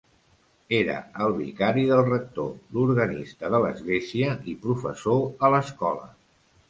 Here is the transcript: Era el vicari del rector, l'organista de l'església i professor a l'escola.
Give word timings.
Era 0.77 0.93
el 1.25 1.35
vicari 1.41 1.83
del 1.91 2.01
rector, 2.07 2.49
l'organista 2.77 3.53
de 3.57 3.63
l'església 3.67 4.33
i 4.55 4.59
professor 4.65 5.23
a 5.49 5.53
l'escola. 5.57 6.09